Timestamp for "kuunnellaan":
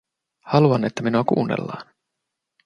1.23-1.83